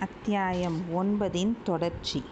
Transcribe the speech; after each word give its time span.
அத்தியாயம் 0.00 0.84
ஒன்பதின் 0.96 1.62
தொடர்ச்சி. 1.62 2.24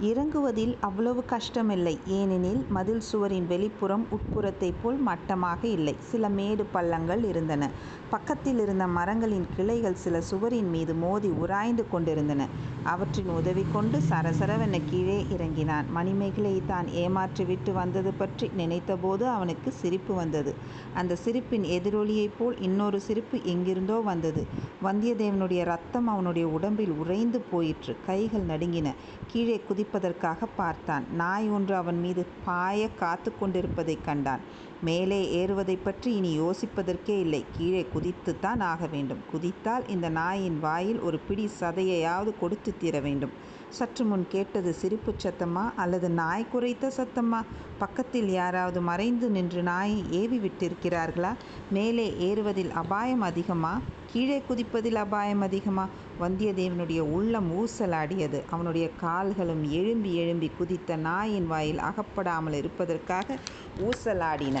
இறங்குவதில் 0.00 0.76
அவ்வளவு 0.80 1.24
கஷ்டமில்லை. 1.30 1.98
ஏனெனில் 2.06 2.66
மதில் 2.68 3.00
சுவரின் 3.00 3.46
வெளிப்புறம் 3.48 4.04
உட்புறத்தைப் 4.10 4.80
போல் 4.82 4.98
மட்டமாக 5.06 5.64
இல்லை. 5.66 5.94
சில 6.00 6.28
மேடு 6.28 6.66
பள்ளங்கள் 6.74 7.24
இருந்தன. 7.24 7.70
பக்கத்தில் 8.10 8.58
இருந்த 8.58 8.86
மரங்களின் 8.86 9.46
கிளைகள் 9.56 9.94
சில 9.94 10.20
சுவரின் 10.20 10.70
மீது 10.70 10.94
மோதி 10.94 11.28
உராய்ந்து 11.38 11.88
கொண்டிருந்தன. 11.88 12.42
அவற்றின் 12.84 13.28
உதவி 13.28 13.64
கொண்டு 13.72 13.98
சரசரவென 14.08 14.80
கீழே 14.90 15.26
இறங்கினான். 15.30 15.86
மணிமேகலையை 15.96 16.60
தான் 16.66 16.86
ஏமாற்றிவிட்டு 16.96 17.72
வந்தது 17.72 18.12
பற்றி 18.12 18.50
நினைத்தபோது 18.56 19.24
அவனுக்கு 19.28 19.70
சிரிப்பு 19.72 20.14
வந்தது. 20.14 20.54
அந்த 20.94 21.16
சிரிப்பின் 21.16 21.62
எதிரொலியைப் 21.70 22.36
போல் 22.38 22.60
இன்னொரு 22.60 23.00
சிரிப்பு 23.00 23.44
எங்கிருந்தோ 23.44 23.94
வந்தது. 24.00 24.44
வந்தியத்தேவனுடைய 24.84 25.64
ரத்தம் 25.64 26.06
அவனுடைய 26.06 26.48
உடம்பில் 26.48 26.90
உறைந்து 26.90 27.40
போயிற்று. 27.50 27.96
கைகள் 28.06 28.48
நடுங்கின. 28.48 28.94
கீழே 29.26 29.60
குதிப்பதற்காக 29.86 30.46
பார்த்தான். 30.56 31.04
நாய் 31.14 31.48
ஒன்று 31.48 31.74
அவன் 31.74 32.00
மீது 32.00 32.26
பாய 32.44 32.88
காத்து 32.88 33.38
கொண்டிருப்பதைக் 33.38 34.04
கண்டான். 34.04 34.40
மேலே 34.82 35.46
ஏறுவதை 35.46 35.78
பற்றி 35.84 36.14
இனி 36.14 36.40
யோசிப்பதற்கே 36.40 37.18
இல்லை. 37.20 37.44
கீழே 37.56 37.86
குதித்துத்தான் 37.94 38.60
ஆக 38.60 38.86
வேண்டும். 38.86 39.18
குதித்தால் 39.32 39.88
இந்த 39.88 40.08
நாயின் 40.08 40.60
வாயில் 40.60 41.00
ஒரு 41.00 41.18
பிடி 41.18 41.50
சதையையாவது 41.60 42.32
கொடுத்து 42.40 42.74
தீர 42.78 43.00
வேண்டும். 43.00 43.30
சற்று 43.68 44.04
முன் 44.04 44.26
கேட்டது 44.28 44.74
சிரிப்பு 44.74 45.14
சத்தமா? 45.22 45.74
அல்லது 45.76 46.10
நாய் 46.10 46.46
குறைத்த 46.54 46.90
சத்தமா? 46.96 47.42
பக்கத்தில் 47.78 48.30
யாராவது 48.30 48.80
மறைந்து 48.80 49.30
நின்று 49.30 49.62
நாயை 49.62 50.04
ஏவி 50.10 50.38
விட்டிருக்கிறார்களா? 50.38 51.32
மேலே 51.70 52.16
ஏறுவதில் 52.18 52.70
அபாயம் 52.70 53.20
அதிகமா? 53.20 53.80
கீழே 54.16 54.42
குதிப்பதில் 54.48 54.94
அபாயம் 54.94 55.40
அதிகமா? 55.40 55.82
வந்தியத்தேவனுடைய 56.20 57.00
உள்ளம் 57.00 57.48
ஊசலாடியது. 57.56 58.38
அவனுடைய 58.50 58.90
கால்களும் 59.00 59.70
எழும்பி 59.70 60.16
எழும்பி 60.16 60.50
குதித்த 60.58 60.96
நாயின் 60.96 61.46
வாயில் 61.46 61.78
அகப்படாமல் 61.80 62.52
இருப்பதற்காக 62.52 63.36
ஊசலாடின. 63.80 64.56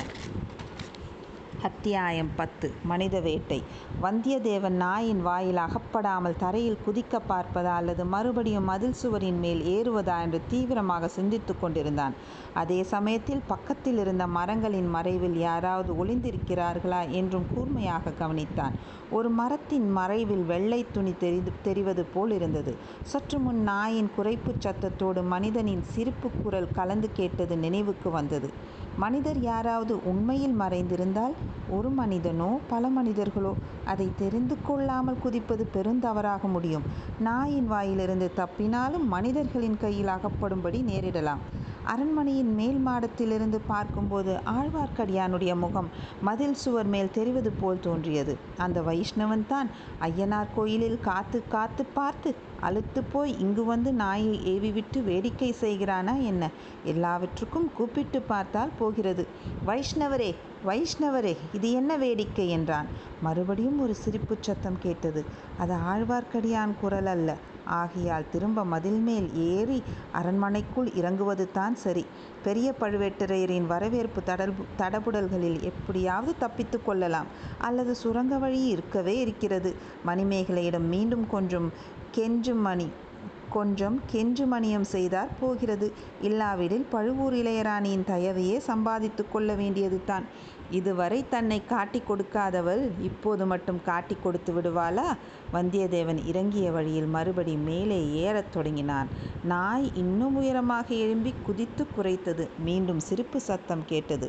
அத்தியாயம் 1.62 2.30
பத்து. 2.36 2.72
மனித 2.84 3.20
வேட்டை. 3.20 3.62
வந்தியத்தேவன் 4.02 4.76
நாயின் 4.76 5.22
வாயில் 5.22 5.56
அகப்படாமல் 5.56 6.36
தரையில் 6.38 6.78
குதிக்க 6.86 7.20
பார்ப்பதா 7.28 7.74
அல்லது 7.74 8.04
மறுபடியும் 8.04 8.64
மதில் 8.64 8.92
சுவரின் 8.92 9.38
மேல் 9.38 9.62
ஏறுவதா 9.64 10.20
என்று 10.20 10.40
தீவிரமாக 10.48 11.08
சிந்தித்து 11.08 11.60
கொண்டிருந்தான். 11.60 12.14
அதே 12.54 12.82
சமயத்தில் 12.82 13.40
பக்கத்தில் 13.46 13.98
இருந்த 13.98 14.26
மரங்களின் 14.26 14.90
மறைவில் 14.90 15.38
யாராவது 15.38 16.04
ஒளிந்திருக்கிறார்களா 16.04 17.10
என்றும் 17.10 17.46
கூர்மையாக 17.54 18.12
கவனித்தான். 18.20 18.72
ஒரு 19.10 19.28
மரத்தின் 19.28 19.92
மறைவில் 19.92 20.42
வெள்ளை 20.42 20.86
துணி 20.92 21.14
தெரிந்து 21.18 21.52
தெரிவது 21.62 22.04
போல் 22.04 22.30
இருந்தது. 22.30 22.76
சற்று 23.02 23.38
முன் 23.38 23.62
நாயின் 23.62 24.10
குறைப்பு 24.18 24.54
சத்தத்தோடு 24.58 25.22
மனிதனின் 25.22 25.82
சிரிப்பு 25.82 26.30
குரல் 26.42 26.72
கலந்து 26.74 27.10
கேட்டது 27.12 27.56
நினைவுக்கு 27.56 28.10
வந்தது. 28.10 28.50
மனிதர் 28.96 29.40
யாராவது 29.40 30.04
உண்மையில் 30.04 30.60
மறைந்திருந்தால்? 30.60 31.34
ஒரு 31.68 31.88
மனிதனோ 31.88 32.58
பல 32.68 32.88
மனிதர்களோ 32.88 33.54
அதை 33.84 34.10
தெரிந்து 34.18 34.56
கொள்ளாமல் 34.66 35.22
குதிப்பது 35.24 35.68
பெருந்தவறாக 35.74 36.40
முடியும். 36.48 36.82
நாயின் 37.18 37.66
வாயிலிருந்து 37.66 38.30
தப்பினாலும் 38.36 39.06
மனிதர்களின் 39.06 39.78
கையில் 39.80 40.06
அகப்படும்படி 40.06 40.80
நேரிடலாம். 40.92 41.42
அரண்மனையின் 41.86 42.52
மேல் 42.54 42.78
மாடத்திலிருந்து 42.86 43.58
பார்க்கும்போது 43.66 44.32
ஆழ்வார்க்கடியானுடைய 44.52 45.52
முகம் 45.54 45.88
மதில் 46.20 46.54
சுவர் 46.54 46.86
மேல் 46.86 47.10
தெரிவது 47.10 47.50
போல் 47.50 47.80
தோன்றியது. 47.80 48.34
அந்த 48.56 48.80
வைஷ்ணவன் 48.80 49.44
தான் 49.46 49.68
ஐயனார் 50.00 50.52
கோயிலில் 50.54 50.98
காத்து 51.00 51.40
காத்து 51.48 51.84
பார்த்து 51.98 52.30
அழுத்து 52.60 53.02
போய் 53.02 53.32
இங்கு 53.38 53.64
வந்து 53.64 53.92
நாயை 53.92 54.34
ஏவிவிட்டு 54.54 54.98
வேடிக்கை 55.04 55.54
செய்கிறானா 55.60 56.14
என்ன? 56.22 56.50
எல்லாவற்றுக்கும் 56.84 57.70
கூப்பிட்டு 57.76 58.20
பார்த்தால் 58.22 58.76
போகிறது. 58.78 59.26
வைஷ்ணவரே 59.66 60.30
வைஷ்ணவரே 60.66 61.34
இது 61.52 61.68
என்ன 61.72 61.96
வேடிக்கை? 61.96 62.48
என்றான். 62.48 62.88
மறுபடியும் 63.22 63.80
ஒரு 63.80 63.94
சிரிப்பு 63.94 64.36
சத்தம் 64.40 64.78
கேட்டது. 64.78 65.24
அது 65.58 65.74
ஆழ்வார்க்கடியான் 65.92 66.74
குரல் 66.80 67.06
அல்ல. 67.06 67.30
ஆகையால் 67.66 68.24
திரும்ப 68.32 68.64
மதில் 68.64 68.98
மேல் 68.98 69.34
ஏறி 69.34 69.82
அரண்மனைக்குள் 70.12 70.92
இறங்குவது 70.92 71.52
தான் 71.52 71.74
சரி. 71.74 72.06
பெரிய 72.44 72.74
பழுவேட்டரையரின் 72.80 73.66
வரவேற்பு 73.66 74.22
தடல் 74.22 74.54
தடபுடல்களில் 74.78 75.60
எப்படியாவது 75.60 76.34
தப்பித்து 76.38 76.82
கொள்ளலாம். 76.82 77.26
அல்லது 77.58 77.94
சுரங்க 77.94 78.38
வழி 78.38 78.64
இருக்கவே 78.64 79.18
இருக்கிறது. 79.18 79.74
மணிமேகலையிடம் 80.06 80.88
மீண்டும் 80.88 81.26
கொஞ்சம் 81.30 81.72
கெஞ்சும் 82.16 82.60
மணி 82.60 82.88
கொஞ்சம் 83.56 83.96
கெஞ்சு 84.06 84.44
மணியம் 84.46 84.88
செய்தார் 84.94 85.32
போகிறது. 85.40 85.86
இல்லாவிடில் 86.22 86.86
பழுவூர் 86.90 87.34
இளையராணியின் 87.34 88.08
தயவையே 88.12 88.56
சம்பாதித்து 88.70 89.24
கொள்ள 89.32 89.50
வேண்டியதுதான். 89.54 90.26
இதுவரை 90.70 91.18
தன்னை 91.28 91.58
காட்டி 91.66 91.98
கொடுக்காதவள் 92.02 92.82
இப்போது 93.02 93.44
மட்டும் 93.46 93.80
காட்டி 93.84 94.16
கொடுத்து 94.22 94.52
விடுவாளா? 94.54 95.06
வந்தியத்தேவன் 95.52 96.20
இறங்கிய 96.26 96.70
வழியில் 96.70 97.10
மறுபடி 97.16 97.54
மேலே 97.68 98.00
ஏறத் 98.24 98.52
தொடங்கினான். 98.52 99.10
நாய் 99.44 99.88
இன்னும் 99.94 100.36
உயரமாக 100.36 100.88
எழும்பி 101.04 101.34
குதித்து 101.46 101.86
குறைத்தது 101.96 102.46
மீண்டும் 102.64 103.04
சிரிப்பு 103.08 103.40
சத்தம் 103.40 103.84
கேட்டது. 103.86 104.28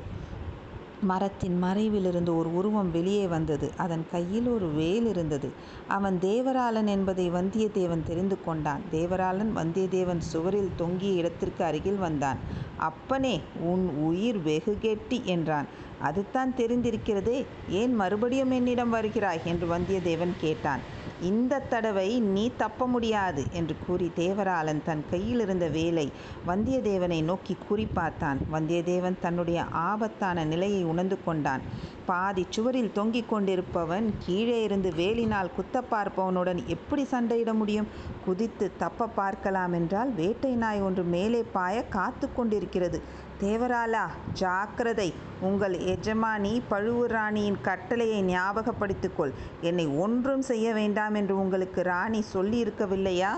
மரத்தின் 1.01 1.63
மறைவிலிருந்து 1.63 2.37
ஒரு 2.37 2.55
உருவம் 2.55 2.91
வெளியே 2.91 3.27
வந்தது. 3.27 3.71
அதன் 3.77 4.05
கையில் 4.11 4.47
ஒரு 4.47 4.67
வேல் 4.69 5.07
இருந்தது. 5.07 5.51
அவன் 5.87 6.19
தேவராளன் 6.21 6.85
என்பதை 6.85 7.29
வந்தியத்தேவன் 7.31 8.03
தெரிந்து 8.03 8.43
கொண்டான். 8.45 8.81
தேவராளன் 8.91 9.51
வந்தியத்தேவன் 9.55 10.17
சுவரில் 10.17 10.71
தொங்கிய 10.75 11.11
இடத்திற்கு 11.11 11.63
அருகில் 11.63 11.97
வந்தான். 11.97 12.37
அப்பனே 12.77 13.41
உன் 13.61 13.89
உயிர் 13.89 14.41
வெகு 14.41 14.77
கெட்டி 14.81 15.21
என்றான். 15.25 15.65
அதுதான் 16.01 16.53
தெரிந்திருக்கிறதே. 16.57 17.45
ஏன் 17.69 17.93
மறுபடியும் 17.93 18.51
என்னிடம் 18.51 18.93
வருகிறாய்? 18.93 19.39
என்று 19.45 19.67
வந்தியத்தேவன் 19.67 20.33
கேட்டான். 20.41 20.79
இந்த 21.21 21.59
தடவை 21.59 22.19
நீ 22.19 22.51
தப்ப 22.57 22.87
முடியாது 22.87 23.43
என்று 23.51 23.75
கூறி 23.87 24.11
தேவராளன் 24.15 24.81
தன் 24.85 25.03
கையில் 25.09 25.39
இருந்த 25.39 25.67
வேலை 25.67 26.11
வந்தியத்தேவனை 26.47 27.23
நோக்கி 27.23 27.57
குறிப்பார்த்தான். 27.69 28.39
வந்தியத்தேவன் 28.53 29.17
தன்னுடைய 29.21 29.63
ஆபத்தான 29.63 30.45
நிலையை 30.45 30.83
உணர்ந்து 30.83 31.17
கொண்டான். 31.25 31.61
பாதி 32.05 32.45
சுவரில் 32.49 32.91
தொங்கிக் 32.93 33.33
கொண்டிருப்பவன் 33.33 34.13
கீழே 34.25 34.63
இருந்து 34.63 34.89
வேலினால் 34.89 35.53
குத்த 35.55 35.83
பார்ப்பவனுடன் 35.91 36.65
எப்படி 36.65 37.03
சண்டையிட 37.03 37.53
முடியும்? 37.53 37.87
குதித்து 38.25 38.71
தப்ப 38.77 39.07
பார்க்கலாம் 39.07 39.73
என்றால் 39.73 40.09
வேட்டை 40.09 40.53
நாய் 40.53 40.81
ஒன்று 40.81 41.03
மேலே 41.03 41.43
பாய 41.51 41.83
காத்து 41.83 42.33
கொண்டிருக்கிறது. 42.33 43.25
தேவராலா 43.41 44.05
ஜாக்கிரதை. 44.33 45.13
உங்கள் 45.41 45.73
எஜமானி 45.73 46.61
பழுவூர் 46.67 47.11
ராணியின் 47.11 47.57
கட்டளையை 47.61 48.23
ஞாபகப்படுத்திக்கொள். 48.23 49.33
என்னை 49.61 49.87
ஒன்றும் 49.87 50.41
செய்ய 50.41 50.73
வேண்டாம் 50.73 51.13
என்று 51.13 51.39
உங்களுக்கு 51.39 51.81
ராணி 51.81 52.23
சொல்லியிருக்கவில்லையா? 52.33 53.31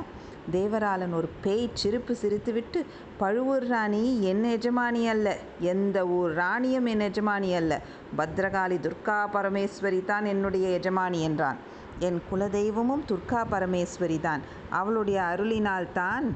தேவராலன் 0.52 0.52
தேவராளன் 0.52 1.14
ஒரு 1.14 1.30
பேய் 1.42 1.70
சிரிப்பு 1.74 2.18
சிரித்துவிட்டு 2.22 2.86
பழுவூர் 3.18 3.68
ராணி 3.68 4.22
என் 4.22 4.44
எஜமானி 4.44 5.08
அல்ல. 5.08 5.38
எந்த 5.60 6.08
ஊர் 6.08 6.34
ராணியும் 6.34 6.86
என் 6.86 7.00
எஜமானி 7.00 7.56
அல்ல. 7.56 7.82
பத்ரகாளி 8.18 8.80
துர்கா 8.86 9.20
பரமேஸ்வரி 9.34 10.06
தான் 10.06 10.26
என்னுடைய 10.26 10.80
எஜமானி 10.80 11.22
என்றான். 11.22 11.58
என் 12.00 12.22
குலதெய்வமும் 12.32 13.04
துர்கா 13.08 13.44
பரமேஸ்வரி 13.52 14.20
தான். 14.20 14.42
அவளுடைய 14.70 15.22
அருளினால் 15.22 15.92
தான் 15.94 16.28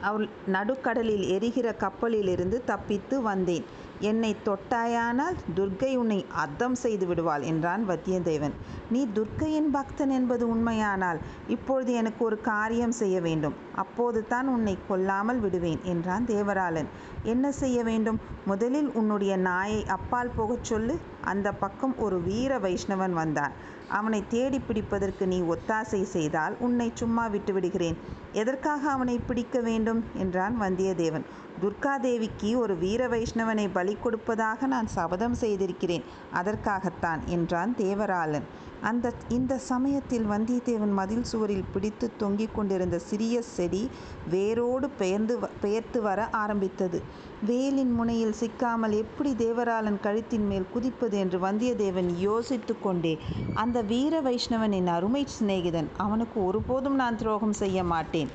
அவள் 0.00 0.28
நடுக்கடலில் 0.46 1.28
எரிகிற 1.28 1.72
கப்பலிலிருந்து 1.72 2.64
தப்பித்து 2.64 3.22
வந்தேன். 3.22 3.66
என்னை 4.00 4.36
தொட்டாயானால் 4.44 5.36
துர்க்கை 5.54 5.96
உன்னை 5.96 6.26
அர்த்தம் 6.32 6.74
செய்து 6.74 7.06
விடுவாள் 7.06 7.42
என்றான் 7.42 7.88
வத்தியத்தேவன். 7.88 8.52
நீ 8.90 9.08
துர்க்கையின் 9.14 9.70
பக்தன் 9.70 10.10
என்பது 10.10 10.48
உண்மையானால் 10.48 11.18
இப்பொழுது 11.48 11.92
எனக்கு 11.92 12.24
ஒரு 12.24 12.40
காரியம் 12.40 12.92
செய்ய 12.92 13.20
வேண்டும். 13.20 13.54
அப்போது 13.74 14.26
தான் 14.28 14.48
உன்னை 14.48 14.78
கொல்லாமல் 14.88 15.40
விடுவேன் 15.40 15.80
என்றான் 15.84 16.26
தேவராளன். 16.26 16.86
என்ன 17.22 17.52
செய்ய 17.52 17.82
வேண்டும்? 17.82 18.20
முதலில் 18.44 18.90
உன்னுடைய 18.92 19.36
நாயை 19.36 19.84
அப்பால் 19.86 20.30
போகச் 20.36 20.64
சொல்லு. 20.64 20.98
அந்த 21.24 21.52
பக்கம் 21.52 21.98
ஒரு 21.98 22.20
வீர 22.20 22.58
வைஷ்ணவன் 22.58 23.12
வந்தான். 23.12 23.52
அவனை 23.88 24.24
தேடி 24.28 24.58
பிடிப்பதற்கு 24.58 25.26
நீ 25.26 25.40
ஒத்தாசை 25.40 26.02
செய்தால் 26.02 26.56
உன்னை 26.58 26.90
சும்மா 26.94 27.26
விட்டு 27.26 27.52
விடுகிறேன். 27.52 27.96
எதற்காக 28.32 28.90
அவனை 28.90 29.18
பிடிக்க 29.18 29.60
வேண்டும்? 29.60 30.04
என்றான் 30.14 30.60
வந்தியத்தேவன். 30.60 31.24
துர்காதேவிக்கு 31.62 32.56
ஒரு 32.56 32.76
வீர 32.76 33.08
வைஷ்ணவனை 33.08 33.68
பலி 33.72 33.96
கொடுப்பதாக 34.02 34.66
நான் 34.66 34.86
சபதம் 34.86 35.34
செய்திருக்கிறேன். 35.34 36.04
அதற்காகத்தான் 36.32 37.20
என்றான் 37.26 37.74
தேவராளன். 37.78 38.42
அந்த 38.80 39.12
இந்த 39.28 39.58
சமயத்தில் 39.58 40.24
வந்தியத்தேவன் 40.24 40.92
மதில் 40.92 41.24
சுவரில் 41.24 41.64
பிடித்து 41.72 42.10
தொங்கிக் 42.16 42.54
கொண்டிருந்த 42.54 42.98
சிறிய 42.98 43.42
செடி 43.42 43.90
வேரோடு 44.30 44.88
பெயர்ந்து 44.88 45.38
வ- 45.38 45.48
பெயர்த்து 45.60 46.02
வர 46.02 46.28
ஆரம்பித்தது. 46.30 47.02
வேலின் 47.46 47.92
முனையில் 47.92 48.34
சிக்காமல் 48.40 48.92
எப்படி 48.92 49.34
தேவராளன் 49.38 50.00
கழுத்தின் 50.02 50.46
மேல் 50.46 50.66
குதிப்பது 50.74 51.18
என்று 51.18 51.38
வந்தியத்தேவன் 51.38 52.16
யோசித்து 52.18 52.80
கொண்டே 52.80 53.18
அந்த 53.54 53.82
வீர 53.82 54.20
வைஷ்ணவனின் 54.20 54.86
அருமை 54.86 55.26
சிநேகிதன் 55.40 55.86
அவனுக்கு 55.96 56.44
ஒருபோதும் 56.44 56.94
நான் 56.94 57.16
துரோகம் 57.16 57.52
செய்ய 57.52 57.84
மாட்டேன். 57.84 58.30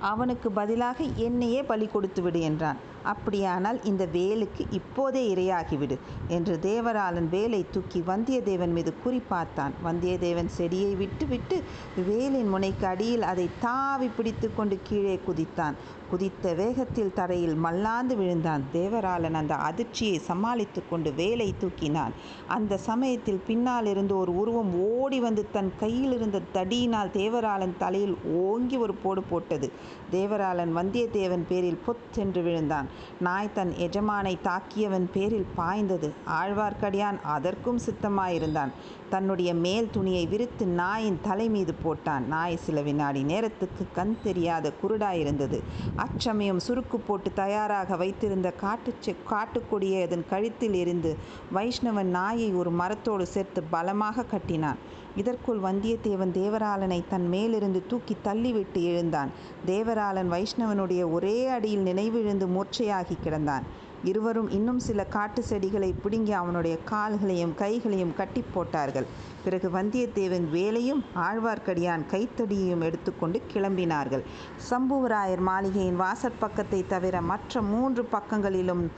அவனுக்கு 0.00 0.50
பதிலாக 0.50 1.04
என்னையே 1.16 1.62
பலி 1.62 1.86
கொடுத்து 1.86 2.22
விடு 2.22 2.40
என்றான். 2.40 2.78
அப்படியானால் 3.02 3.84
இந்த 3.84 4.08
வேலுக்கு 4.12 4.62
இப்போதே 4.70 5.34
இரையாகிவிடு 5.34 5.98
என்று 6.28 6.58
தேவராளன் 6.62 7.28
வேலை 7.28 7.66
தூக்கி 7.70 8.00
வந்தியத்தேவன் 8.06 8.72
மீது 8.72 8.94
குறிப்பார்த்தான் 9.04 9.74
வந்தியத்தேவன் 9.84 10.46
செடியை 10.46 10.94
விட்டு 10.94 11.26
விட்டு 11.26 11.62
வேலின் 12.08 12.48
முனைக்கு 12.48 12.86
அடியில் 12.86 13.22
அதை 13.22 13.48
தாவி 13.60 14.10
பிடித்து 14.16 14.54
கொண்டு 14.54 14.78
கீழே 14.82 15.20
குதித்தான். 15.28 15.74
குதித்த 16.10 16.52
வேகத்தில் 16.54 17.12
தரையில் 17.14 17.54
மல்லாந்து 17.54 18.16
விழுந்தான். 18.16 18.62
தேவராளன் 18.74 19.32
அந்த 19.32 19.54
அதிர்ச்சியை 19.54 20.18
சமாளித்து 20.18 20.82
கொண்டு 20.90 21.12
வேலை 21.12 21.54
தூக்கினான். 21.60 22.14
அந்த 22.48 22.76
சமயத்தில் 22.76 23.40
பின்னால் 23.46 23.86
இருந்து 23.86 24.16
ஒரு 24.16 24.38
உருவம் 24.38 24.72
ஓடி 24.74 25.20
வந்து 25.20 25.46
தன் 25.52 25.72
கையில் 25.80 26.12
இருந்த 26.12 26.40
தடியினால் 26.54 27.12
தேவராளன் 27.14 27.76
தலையில் 27.78 28.16
ஓங்கி 28.34 28.76
ஒரு 28.76 28.94
போடு 28.94 29.22
போட்டது. 29.22 29.72
தேவராளன் 30.12 30.72
வந்தியத்தேவன் 30.76 31.44
பேரில் 31.48 31.80
பொத்தென்று 31.86 32.42
விழுந்தான். 32.42 32.88
நாய் 33.20 33.54
தன் 33.54 33.72
எஜமானை 33.78 34.38
தாக்கியவன் 34.44 35.08
பேரில் 35.12 35.46
பாய்ந்தது. 35.54 36.12
ஆழ்வார்க்கடியான் 36.42 37.20
அதற்கும் 37.22 37.80
சித்தமாயிருந்தான். 37.86 38.72
தன்னுடைய 39.10 39.50
மேல் 39.64 39.88
துணியை 39.90 40.24
விரித்து 40.26 40.64
நாயின் 40.80 41.18
தலை 41.22 41.46
மீது 41.48 41.74
போட்டான். 41.84 42.24
நாய் 42.26 42.56
சில 42.56 42.80
வினாடி 42.80 43.22
நேரத்துக்கு 43.22 43.84
கண் 43.94 44.14
தெரியாத 44.22 44.72
குருடாயிருந்தது 44.82 45.58
அச்சமயம் 45.96 46.60
சுருக்கு 46.66 46.98
போட்டு 47.06 47.32
தயாராக 47.32 47.96
வைத்திருந்த 47.96 48.48
காட்டுச்செ 48.62 49.14
காட்டுக்கொடியை 49.30 50.00
அதன் 50.02 50.24
கழுத்தில் 50.30 50.74
இருந்து 50.74 51.12
வைஷ்ணவன் 51.54 52.12
நாயை 52.18 52.48
ஒரு 52.52 52.70
மரத்தோடு 52.70 53.26
சேர்த்து 53.26 53.62
பலமாக 53.74 54.24
கட்டினான். 54.24 54.80
இதற்குள் 55.16 55.60
வந்தியத்தேவன் 55.60 56.32
தேவராளனை 56.40 56.98
தன் 57.08 57.28
மேலிருந்து 57.28 57.80
தூக்கி 57.86 58.16
தள்ளிவிட்டு 58.24 58.80
எழுந்தான். 58.90 59.30
தேவராளன் 59.66 60.30
வைஷ்ணவனுடைய 60.34 61.02
ஒரே 61.12 61.38
அடியில் 61.46 61.86
நினைவிழந்து 61.86 62.46
மூர்ச்சையாகி 62.56 63.16
கிடந்தான். 63.24 63.64
இருவரும் 64.04 64.50
இன்னும் 64.50 64.78
சில 64.78 65.04
காட்டு 65.04 65.42
செடிகளை 65.42 65.94
பிடுங்கி 66.02 66.32
அவனுடைய 66.32 66.78
கால்களையும் 66.90 67.54
கைகளையும் 67.54 68.16
கட்டி 68.16 68.44
போட்டார்கள். 68.54 69.06
பிறகு 69.44 69.68
வந்தியத்தேவன் 69.68 70.50
வேலையும் 70.50 71.04
ஆழ்வார்க்கடியான் 71.14 72.04
கைத்தடியையும் 72.10 72.80
எடுத்துக்கொண்டு 72.80 73.42
கிளம்பினார்கள். 73.52 74.22
சம்புவராயர் 74.70 75.40
மாளிகையின் 75.40 76.00
வாசற்பக்கத்தை 76.00 76.86
தவிர 76.86 77.20
மற்ற 77.20 77.62
மூன்று 77.62 78.08
பக்கங்களிலும் 78.12 78.90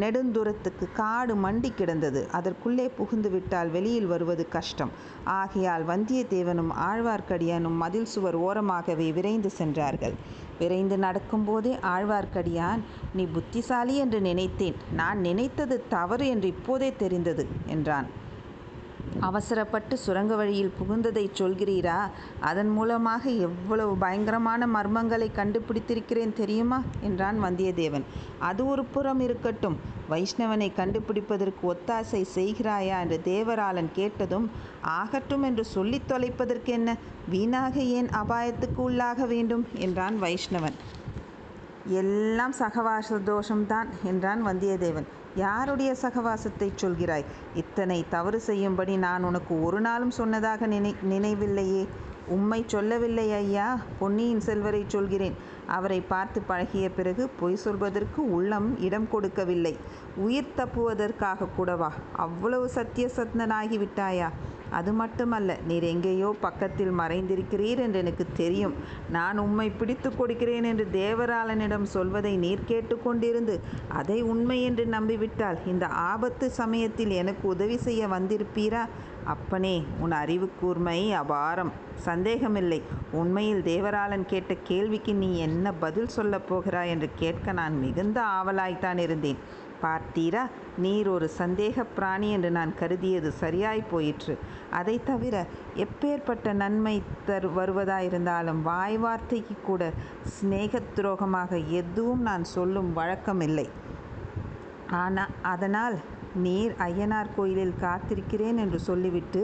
நெடுந்தூரத்துக்கு 0.00 0.92
காடு 0.94 1.34
மண்டி 1.34 1.74
கிடந்தது. 1.74 2.28
அதற்குள்ளே 2.32 2.88
புகுந்து 2.88 3.30
விட்டால் 3.30 3.68
வெளியில் 3.68 4.06
வருவது 4.06 4.48
கஷ்டம். 4.48 4.90
ஆகையால் 5.24 5.86
வந்தியத்தேவனும் 5.86 6.72
ஆழ்வார்க்கடியானும் 6.88 7.76
மதில் 7.76 8.04
சுவர் 8.04 8.38
ஓரமாகவே 8.38 9.12
விரைந்து 9.12 9.50
சென்றார்கள். 9.50 10.14
விரைந்து 10.58 10.96
நடக்கும்போதே 10.96 11.72
ஆழ்வார்க்கடியான் 11.82 12.80
நீ 13.14 13.24
புத்திசாலி 13.24 13.96
என்று 13.96 14.20
நினைத்தேன். 14.20 14.74
நான் 14.92 15.18
நினைத்தது 15.18 15.84
தவறு 15.88 16.26
என்று 16.26 16.48
இப்போதே 16.48 16.92
தெரிந்தது 16.98 17.46
என்றான். 17.66 18.24
அவசரப்பட்டு 19.20 19.96
சுரங்க 19.96 20.34
வழியில் 20.34 20.72
புகுந்ததைச் 20.78 21.36
சொல்கிறீரா? 21.36 22.10
அதன் 22.40 22.68
மூலமாக 22.68 23.30
எவ்வளவு 23.30 23.96
பயங்கரமான 23.96 24.66
மர்மங்களை 24.66 25.30
கண்டுபிடித்திருக்கிறேன் 25.36 26.32
தெரியுமா? 26.32 26.82
என்றான் 27.00 27.42
வந்தியத்தேவன். 27.42 28.02
அது 28.38 28.66
ஒரு 28.66 28.84
புறம் 28.84 29.20
இருக்கட்டும். 29.20 29.76
வைஷ்ணவனை 30.10 30.72
கண்டுபிடிப்பதற்கு 30.76 31.74
ஒத்தாசை 31.74 32.24
செய்கிறாயா? 32.34 33.00
என்று 33.00 33.20
தேவராளன் 33.24 33.88
கேட்டதும் 33.92 34.50
ஆகட்டும் 34.80 35.42
என்று 35.42 35.64
சொல்லித் 35.64 36.08
தொலைப்பதற்கு 36.08 36.64
என்ன 36.64 36.96
வீணாக 37.28 37.80
ஏன் 37.80 38.06
அபாயத்துக்கு 38.06 38.82
உள்ளாக 38.88 39.26
வேண்டும்? 39.26 39.66
என்றான் 39.74 40.22
வைஷ்ணவன். 40.22 40.74
எல்லாம் 41.88 42.52
சகவாச 42.52 43.18
தோஷம்தான் 43.18 43.86
என்றான் 44.02 44.46
வந்தியத்தேவன். 44.46 45.06
யாருடைய 45.36 45.96
சகவாசத்தை 46.02 46.68
சொல்கிறாய்? 46.76 47.24
இத்தனை 47.54 48.04
தவறு 48.08 48.40
செய்யும்படி 48.40 48.96
நான் 48.96 49.22
உனக்கு 49.22 49.62
ஒரு 49.62 49.80
நாளும் 49.80 50.10
சொன்னதாக 50.10 50.66
நினை 50.66 50.94
நினைவில்லையே. 51.10 51.86
உம்மை 52.28 52.64
சொல்லவில்லை 52.66 53.32
ஐயா. 53.32 53.78
பொன்னியின் 53.98 54.40
செல்வரை 54.40 54.84
சொல்கிறேன். 54.86 55.36
அவரை 55.66 56.00
பார்த்து 56.00 56.42
பழகிய 56.42 56.90
பிறகு 56.90 57.28
பொய் 57.40 57.56
சொல்வதற்கு 57.56 58.32
உள்ளம் 58.32 58.80
இடம் 58.80 59.08
கொடுக்கவில்லை. 59.08 59.76
உயிர் 60.16 60.54
தப்புவதற்காக 60.56 61.48
கூடவா? 61.56 61.92
அவ்வளவு 62.16 62.70
சத்தியசத்தனாகி 62.74 63.78
விட்டாயா 63.82 64.28
அது 64.78 64.92
மட்டுமல்ல 65.00 65.56
நீர் 65.68 65.86
எங்கேயோ 65.92 66.30
பக்கத்தில் 66.40 66.92
மறைந்திருக்கிறீர் 67.00 67.82
என்று 67.84 67.98
எனக்கு 67.98 68.26
தெரியும். 68.36 68.74
நான் 69.10 69.38
உம்மை 69.38 69.68
பிடித்து 69.70 70.10
கொடுக்கிறேன் 70.16 70.68
என்று 70.70 70.86
தேவராளனிடம் 70.92 71.86
சொல்வதை 71.94 72.32
நீர் 72.44 72.68
கேட்டுக்கொண்டிருந்து 72.68 73.56
அதை 74.00 74.18
உண்மை 74.32 74.58
என்று 74.62 74.86
நம்பிவிட்டால் 74.96 75.60
இந்த 75.66 75.86
ஆபத்து 76.10 76.48
சமயத்தில் 76.60 77.14
எனக்கு 77.22 77.44
உதவி 77.48 77.76
செய்ய 77.86 78.02
வந்திருப்பீரா? 78.06 78.84
அப்பனே 79.24 79.76
உன் 80.00 80.14
அறிவு 80.22 80.46
கூர்மை 80.60 80.98
அபாரம். 81.20 81.72
சந்தேகமில்லை. 82.08 82.80
உண்மையில் 83.20 83.62
தேவராளன் 83.64 84.26
கேட்ட 84.26 84.54
கேள்விக்கு 84.62 85.12
நீ 85.22 85.30
என்ன 85.46 85.72
பதில் 85.84 86.14
சொல்லப் 86.16 86.48
போகிறாய் 86.48 86.92
என்று 86.94 87.08
கேட்க 87.16 87.52
நான் 87.52 87.76
மிகுந்த 87.80 88.18
ஆவலாய்த்தான் 88.38 89.00
இருந்தேன். 89.06 89.40
பார்த்தீரா? 89.86 90.44
நீர் 90.84 91.08
ஒரு 91.08 91.26
சந்தேக 91.38 91.84
பிராணி 91.96 92.28
என்று 92.36 92.50
நான் 92.50 92.72
கருதியது 92.80 93.30
சரியாய் 93.42 93.82
போயிற்று. 93.90 94.34
அதை 94.70 94.96
தவிர 95.04 95.36
எப்பேற்பட்ட 95.84 96.52
நன்மை 96.62 96.96
தரு 97.28 97.50
வருவதாயிருந்தாலும் 97.58 98.60
வாய் 98.70 98.98
வார்த்தைக்கு 98.98 99.56
கூட 99.62 99.92
சிநேக 100.36 100.80
துரோகமாக 100.96 101.62
எதுவும் 101.80 102.22
நான் 102.30 102.44
சொல்லும் 102.56 102.90
வழக்கமில்லை. 102.96 103.66
ஆனால் 105.02 105.32
அதனால் 105.52 105.96
நீர் 106.44 106.72
ஐயனார் 106.86 107.28
கோயிலில் 107.36 107.78
காத்திருக்கிறேன் 107.82 108.58
என்று 108.62 108.78
சொல்லிவிட்டு 108.78 109.42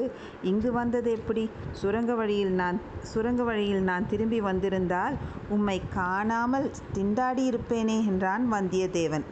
இங்கு 0.50 0.70
வந்தது 0.72 1.10
எப்படி? 1.18 1.44
சுரங்க 1.80 2.14
வழியில் 2.14 2.52
நான் 2.52 2.78
சுரங்க 3.12 3.42
வழியில் 3.42 3.82
நான் 3.82 4.08
திரும்பி 4.08 4.40
வந்திருந்தால் 4.40 5.16
உம்மை 5.48 5.78
காணாமல் 5.94 6.68
திண்டாடி 6.96 7.44
இருப்பேனே 7.52 7.98
என்றான் 8.10 8.44
வந்தியத்தேவன். 8.52 9.24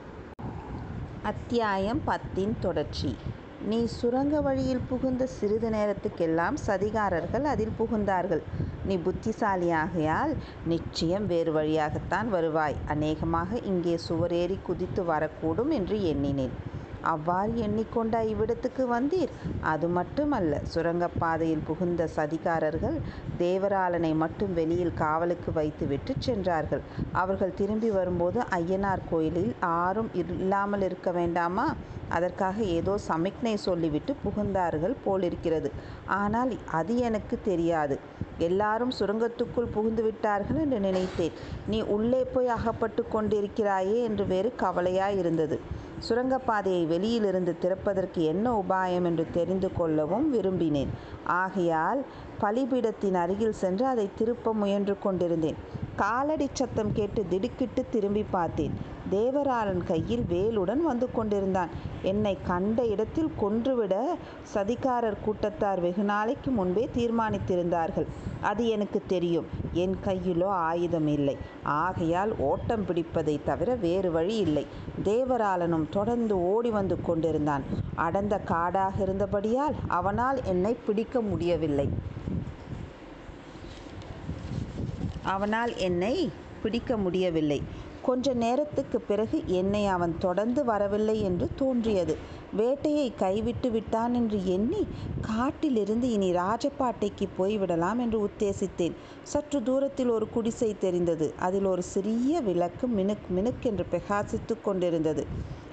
அத்தியாயம் 1.22 2.00
பத்தின் 2.06 2.52
தொடர்ச்சி. 2.61 3.17
நீ 3.69 3.84
சுரங்க 3.84 4.40
வழியில் 4.40 4.81
புகுந்த 4.88 5.26
சிறிது 5.26 5.70
நேரத்துக்கெல்லாம் 5.70 6.56
சதிகாரர்கள் 6.67 7.43
அதில் 7.43 7.72
புகுந்தார்கள். 7.78 8.43
நீ 8.84 8.96
புத்திசாலியாகையால் 8.96 10.32
நிச்சயம் 10.67 11.27
வேறு 11.27 11.53
வழியாகத்தான் 11.53 12.29
வருவாய். 12.29 12.74
அநேகமாக 12.86 13.58
இங்கே 13.58 13.98
சுவரேறி 14.08 14.58
குதித்து 14.62 15.03
வரக்கூடும் 15.03 15.69
என்று 15.69 16.05
எண்ணினேன். 16.05 16.69
அவ்வாறு 17.04 17.52
எண்ணிக்கொண்ட 17.66 18.22
இவ்விடத்துக்கு 18.24 18.84
வந்தீர். 18.92 19.32
அது 19.62 19.88
மட்டுமல்ல 19.88 20.60
சுரங்கப்பாதையில் 20.74 21.66
புகுந்த 21.66 22.08
சதிகாரர்கள் 22.16 22.96
தேவராளனை 23.38 24.12
மட்டும் 24.14 24.52
வெளியில் 24.54 24.94
காவலுக்கு 24.94 25.52
வைத்துவிட்டு 25.52 26.14
சென்றார்கள். 26.19 26.82
அவர்கள் 27.12 27.54
திரும்பி 27.54 27.90
வரும்போது 27.90 28.40
ஐயனார் 28.50 29.08
கோயிலில் 29.10 29.52
ஆறும் 29.60 30.10
இல்லாமல் 30.14 30.80
இருக்க 30.80 31.10
வேண்டாமா? 31.10 31.66
அதற்காக 32.08 32.62
ஏதோ 32.62 32.94
சமிக்ஞை 32.98 33.56
சொல்லிவிட்டு 33.56 34.12
புகுந்தார்கள் 34.24 34.94
போலிருக்கிறது. 35.04 35.69
ஆனால் 36.06 36.52
அது 36.70 36.94
எனக்கு 36.98 37.36
தெரியாது. 37.44 37.96
எல்லாரும் 38.38 38.92
சுரங்கத்துக்குள் 38.98 39.72
புகுந்து 39.74 40.02
விட்டார்கள் 40.02 40.56
என்று 40.56 40.80
நினைத்தேன். 40.80 41.34
நீ 41.66 41.80
உள்ளே 41.96 42.22
போய் 42.24 42.48
அகப்பட்டு 42.48 43.02
கொண்டிருக்கிறாயே 43.12 43.98
என்று 44.02 44.26
வேறு 44.26 44.50
கவலையாயிருந்தது 44.62 45.58
சுரங்கப்பாதையை 46.08 46.86
வெளியிலிருந்து 46.86 47.56
திறப்பதற்கு 47.62 48.22
என்ன 48.22 48.46
உபாயம் 48.58 49.04
என்று 49.04 49.26
தெரிந்து 49.32 49.72
கொள்ளவும் 49.72 50.26
விரும்பினேன். 50.34 50.92
ஆகையால் 51.24 52.04
பலிபீடத்தின் 52.40 53.14
அருகில் 53.14 53.58
சென்று 53.62 53.86
அதை 53.86 54.08
திருப்ப 54.19 54.54
முயன்று 54.54 54.98
கொண்டிருந்தேன். 54.98 55.56
காலடி 55.96 56.48
சத்தம் 56.52 56.92
கேட்டு 56.92 57.24
திடுக்கிட்டு 57.28 57.84
திரும்பி 57.90 58.24
பார்த்தேன். 58.30 58.74
தேவராளன் 59.10 59.84
கையில் 59.86 60.24
வேலுடன் 60.31 60.76
வந்து 60.76 61.12
கொண்டிருந்தான். 61.12 61.69
என்னை 62.02 62.38
கண்ட 62.46 62.84
இடத்தில் 62.84 63.31
கொன்றுவிட 63.36 64.17
சதிகாரர் 64.55 65.20
கூட்டத்தார் 65.24 65.81
வெகு 65.81 66.02
நாளைக்கு 66.02 66.50
முன்பே 66.50 66.88
தீர்மானித்திருந்தார்கள். 66.96 68.06
அது 68.40 68.69
எனக்கு 68.69 69.02
தெரியும். 69.06 69.46
என் 69.72 69.96
கையிலோ 70.05 70.44
ஆயுதம் 70.44 71.06
இல்லை. 71.06 71.36
ஆகையால் 71.62 72.36
ஓட்டம் 72.38 72.84
பிடிப்பதை 72.86 73.40
தவிர 73.44 73.74
வேறு 73.74 74.12
வழி 74.12 74.36
இல்லை. 74.36 74.67
தேவராளனும் 75.05 75.88
தொடர்ந்து 75.90 76.43
ஓடி 76.43 76.70
வந்து 76.70 77.02
கொண்டிருந்தான். 77.02 77.62
அடர்ந்த 77.94 78.38
காடாக 78.38 79.02
இருந்தபடியால் 79.02 79.74
அவனால் 79.88 80.44
என்னை 80.44 80.76
பிடிக்க 80.86 81.20
முடியவில்லை. 81.20 81.88
அவனால் 85.22 85.76
என்னை 85.76 86.31
பிடிக்க 86.62 86.96
முடியவில்லை. 86.96 87.62
கொஞ்ச 88.02 88.32
நேரத்துக்கு 88.34 89.00
பிறகு 89.00 89.42
என்னை 89.46 89.86
அவன் 89.86 90.14
தொடர்ந்து 90.19 90.64
வரவில்லை 90.64 91.22
என்று 91.22 91.48
தோன்றியது. 91.56 92.16
வேட்டையை 92.56 93.12
கைவிட்டு 93.14 93.70
விட்டான் 93.70 94.14
என்று 94.14 94.46
எண்ணி 94.46 94.86
காட்டிலிருந்து 95.20 96.10
இனி 96.10 96.32
ராஜபாட்டைக்கு 96.32 97.26
போய்விடலாம் 97.38 97.98
என்று 97.98 98.19
உத்தேசித்தேன். 98.26 98.96
சற்று 99.22 99.62
தூரத்தில் 99.62 100.08
ஒரு 100.08 100.28
குடிசை 100.28 100.76
தெரிந்தது. 100.80 101.34
அதில் 101.38 101.64
ஒரு 101.64 101.82
சிறிய 101.82 102.40
விளக்கு 102.40 102.86
மினுக் 102.86 103.28
மினுக் 103.28 103.62
என்று 103.62 103.86
பிரகாசித்து 103.92 104.56
கொண்டிருந்தது. 104.64 105.26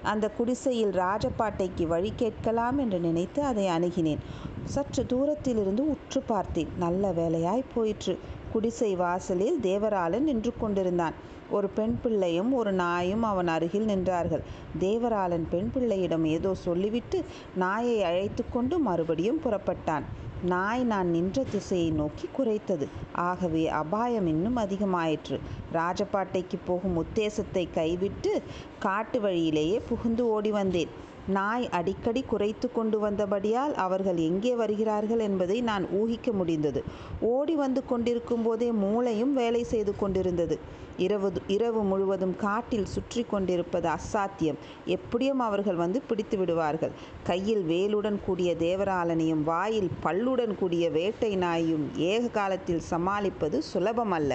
அந்த 0.03 0.29
குடிசையில் 0.29 0.91
ராஜபாட்டைக்கு 0.91 1.88
வழி 1.88 2.13
கேட்கலாம் 2.15 2.77
என்று 2.77 3.00
நினைத்து 3.00 3.43
அதை 3.43 3.65
அணுகினேன். 3.65 4.24
சற்று 4.65 5.05
தூரத்திலிருந்து 5.05 5.89
உற்று 5.89 6.22
பார்த்தேன். 6.22 6.67
நல்ல 6.77 7.12
வேலையாய் 7.12 7.69
போயிற்று. 7.75 8.17
குடிசை 8.54 8.96
வாசலில் 8.96 9.58
தேவராளன் 9.62 10.27
நின்று 10.30 10.54
கொண்டிருந்தான். 10.60 11.13
ஒரு 11.50 11.68
பெண் 11.70 11.96
பிள்ளையும் 12.04 12.54
ஒரு 12.54 12.72
நாயும் 12.72 13.24
அவன் 13.24 13.48
அருகில் 13.48 13.88
நின்றார்கள். 13.88 14.44
தேவராளன் 14.80 15.46
பெண் 15.50 15.72
பிள்ளையிடம் 15.74 16.25
ஏதோ 16.25 16.54
சொல்லிவிட்டு 16.54 17.20
நாயை 17.56 18.04
அழைத்து 18.04 18.44
கொண்டு 18.54 18.77
மறுபடியும் 18.80 19.42
புறப்பட்டான். 19.46 20.08
நாய் 20.44 20.84
நான் 20.84 21.10
நின்ற 21.10 21.44
திசையை 21.44 21.92
நோக்கி 21.92 22.30
குறைத்தது 22.38 22.88
ஆகவே 23.13 23.68
அபாயம் 23.68 24.27
இன்னும் 24.27 24.58
அதிகமாயிற்று. 24.58 25.39
ராஜபாட்டைக்கு 25.74 26.58
போகும் 26.66 26.98
உத்தேசத்தை 26.98 27.68
கைவிட்டு 27.74 28.42
காட்டு 28.80 29.20
வழியிலேயே 29.22 29.82
புகுந்து 29.89 30.30
ஓடி 30.30 30.51
வந்தேன். 30.51 30.92
நாய் 31.27 31.65
அடிக்கடி 31.69 32.22
குறைத்து 32.22 32.72
கொண்டு 32.72 32.98
வந்தபடியால் 33.00 33.74
அவர்கள் 33.75 34.17
எங்கே 34.17 34.55
வருகிறார்கள் 34.55 35.19
என்பதை 35.19 35.57
நான் 35.62 35.86
ஊகிக்க 36.00 36.31
முடிந்தது. 36.31 36.81
ஓடி 37.29 37.55
வந்து 37.55 37.86
கொண்டிருக்கும் 37.86 38.43
போதே 38.43 38.72
மூளையும் 38.72 39.34
வேலை 39.34 39.63
செய்து 39.63 39.93
கொண்டிருந்தது. 39.96 40.57
இரவு 40.98 41.29
இரவு 41.48 41.81
முழுவதும் 41.84 42.36
காட்டில் 42.36 42.86
சுற்றி 42.86 43.24
கொண்டிருப்பது 43.24 43.88
அசாத்தியம். 43.89 44.60
எப்படியும் 44.86 45.39
அவர்கள் 45.39 45.75
வந்து 45.75 46.01
பிடித்து 46.01 46.38
விடுவார்கள். 46.38 46.93
கையில் 47.24 47.63
வேலுடன் 47.63 48.19
கூடிய 48.25 48.55
தேவராளனையும் 48.60 49.43
வாயில் 49.43 49.89
பல்லுடன் 50.03 50.55
கூடிய 50.55 50.89
வேட்டை 50.89 51.36
நாயும் 51.36 51.86
ஏக 52.12 52.27
காலத்தில் 52.27 52.86
சமாளிப்பது 52.89 53.60
சுலபமல்ல. 53.74 54.34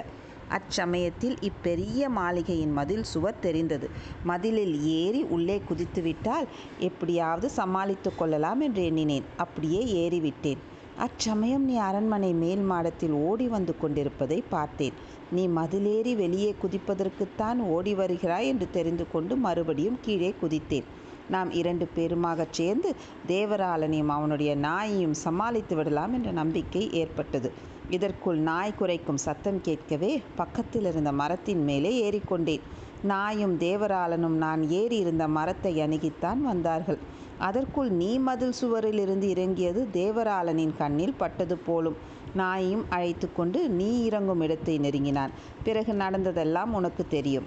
அச்சமயத்தில் 0.57 1.35
இப்பெரிய 1.41 2.09
மாளிகையின் 2.09 2.71
மதில் 2.71 3.03
சுவர் 3.03 3.39
தெரிந்தது. 3.39 3.87
மதிலில் 4.23 4.75
ஏறி 4.99 5.23
உள்ளே 5.29 5.61
குதித்துவிட்டால் 5.69 6.47
எப்படியாவது 6.79 7.49
சமாளித்து 7.49 8.15
கொள்ளலாம் 8.15 8.59
என்று 8.59 8.83
எண்ணினேன். 8.85 9.25
அப்படியே 9.37 9.81
ஏறிவிட்டேன். 10.03 10.61
அச்சமயம் 10.97 11.65
நீ 11.65 11.75
அரண்மனை 11.77 12.31
மேல் 12.33 12.63
மாடத்தில் 12.71 13.15
ஓடி 13.27 13.47
வந்து 13.47 13.73
கொண்டிருப்பதை 13.79 14.43
பார்த்தேன். 14.49 14.97
நீ 15.31 15.43
மதிலேறி 15.47 16.15
வெளியே 16.15 16.55
குதிப்பதற்குத்தான் 16.63 17.59
ஓடி 17.67 17.93
வருகிறாய் 17.93 18.47
என்று 18.47 18.67
தெரிந்து 18.71 19.05
கொண்டு 19.11 19.35
மறுபடியும் 19.35 19.99
கீழே 20.01 20.33
குதித்தேன். 20.41 20.87
நாம் 21.29 21.51
இரண்டு 21.51 21.87
பேருமாகச் 21.95 22.53
சேர்ந்து 22.53 22.95
தேவராளனையும் 23.27 24.07
அவனுடைய 24.07 24.55
நாயையும் 24.55 25.11
சமாளித்து 25.11 25.75
விடலாம் 25.75 26.13
என்ற 26.13 26.31
நம்பிக்கை 26.31 26.91
ஏற்பட்டது. 26.91 27.51
இதற்குள் 27.89 28.37
நாய் 28.37 28.77
குறைக்கும் 28.79 29.17
சத்தம் 29.17 29.61
கேட்கவே 29.61 30.21
பக்கத்தில் 30.35 30.85
இருந்த 30.85 31.11
மரத்தின் 31.11 31.63
மேலே 31.63 32.09
ஏறிக்கொண்டேன். 32.09 32.59
நாயும் 33.03 33.59
தேவராளனும் 33.59 34.37
நான் 34.37 34.69
ஏறி 34.69 34.97
இருந்த 34.97 35.27
மரத்தை 35.27 35.79
அணுகித்தான் 35.79 36.41
வந்தார்கள். 36.41 36.99
அதற்குள் 37.37 37.89
நீ 37.89 38.17
மதில் 38.17 38.51
சுவரில் 38.51 38.97
இருந்து 38.97 39.29
இறங்கியது 39.29 39.87
தேவராளனின் 39.93 40.73
கண்ணில் 40.77 41.13
பட்டது 41.17 41.57
போலும். 41.57 41.97
நாயையும் 42.37 42.83
அழைத்து 42.89 43.33
கொண்டு 43.33 43.69
நீ 43.69 44.03
இறங்கும் 44.03 44.41
இடத்தை 44.41 44.79
நெருங்கினான். 44.79 45.31
பிறகு 45.63 45.93
நடந்ததெல்லாம் 45.93 46.73
உனக்கு 46.73 47.07
தெரியும். 47.07 47.43